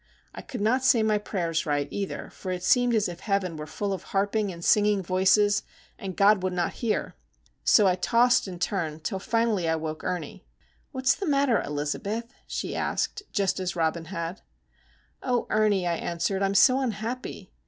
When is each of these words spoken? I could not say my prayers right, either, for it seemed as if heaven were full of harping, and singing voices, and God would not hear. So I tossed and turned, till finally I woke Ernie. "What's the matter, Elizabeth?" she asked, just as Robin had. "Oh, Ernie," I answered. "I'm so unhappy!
I 0.33 0.41
could 0.41 0.61
not 0.61 0.83
say 0.83 1.03
my 1.03 1.19
prayers 1.19 1.67
right, 1.67 1.87
either, 1.91 2.31
for 2.31 2.51
it 2.51 2.63
seemed 2.63 2.95
as 2.95 3.07
if 3.07 3.19
heaven 3.19 3.55
were 3.55 3.67
full 3.67 3.93
of 3.93 4.01
harping, 4.17 4.51
and 4.51 4.65
singing 4.65 5.03
voices, 5.03 5.61
and 5.99 6.17
God 6.17 6.41
would 6.41 6.53
not 6.53 6.73
hear. 6.81 7.13
So 7.63 7.85
I 7.85 7.93
tossed 7.93 8.47
and 8.47 8.59
turned, 8.59 9.03
till 9.03 9.19
finally 9.19 9.69
I 9.69 9.75
woke 9.75 10.03
Ernie. 10.03 10.43
"What's 10.91 11.13
the 11.13 11.27
matter, 11.27 11.61
Elizabeth?" 11.61 12.25
she 12.47 12.75
asked, 12.75 13.21
just 13.31 13.59
as 13.59 13.75
Robin 13.75 14.05
had. 14.05 14.41
"Oh, 15.21 15.45
Ernie," 15.51 15.85
I 15.85 15.97
answered. 15.97 16.41
"I'm 16.41 16.55
so 16.55 16.79
unhappy! 16.79 17.51